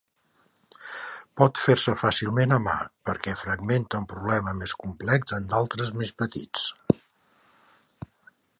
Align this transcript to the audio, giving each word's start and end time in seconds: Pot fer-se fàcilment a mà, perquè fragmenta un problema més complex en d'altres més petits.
Pot 1.41 1.59
fer-se 1.63 1.93
fàcilment 2.03 2.55
a 2.57 2.57
mà, 2.67 2.73
perquè 3.09 3.35
fragmenta 3.41 4.01
un 4.05 4.09
problema 4.15 4.55
més 4.63 4.73
complex 4.85 5.37
en 5.39 5.47
d'altres 5.53 5.93
més 6.01 6.15
petits. 6.23 6.65